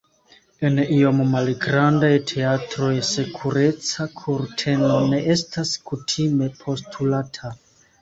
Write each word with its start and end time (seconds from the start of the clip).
En 0.69 0.77
iom 0.95 1.19
malgrandaj 1.33 2.09
teatroj, 2.31 2.89
sekureca 3.11 4.09
kurteno 4.23 4.99
ne 5.15 5.23
estas 5.39 5.79
kutime 5.93 6.53
postulata. 6.67 7.59